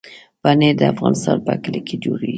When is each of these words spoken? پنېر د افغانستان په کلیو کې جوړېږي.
پنېر 0.41 0.73
د 0.79 0.81
افغانستان 0.93 1.37
په 1.45 1.51
کلیو 1.63 1.85
کې 1.87 1.95
جوړېږي. 2.03 2.29